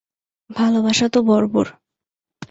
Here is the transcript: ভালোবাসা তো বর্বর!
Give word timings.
ভালোবাসা 0.49 1.07
তো 1.13 1.19
বর্বর! 1.23 1.67